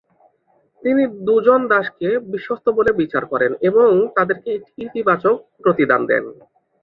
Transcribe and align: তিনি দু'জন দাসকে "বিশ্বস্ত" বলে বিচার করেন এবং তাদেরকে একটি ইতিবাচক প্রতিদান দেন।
তিনি 0.83 1.03
দু'জন 1.25 1.61
দাসকে 1.69 2.09
"বিশ্বস্ত" 2.31 2.65
বলে 2.77 2.91
বিচার 3.01 3.23
করেন 3.25 3.51
এবং 3.69 3.87
তাদেরকে 4.15 4.49
একটি 4.57 4.79
ইতিবাচক 4.83 5.35
প্রতিদান 5.59 6.01
দেন। 6.05 6.23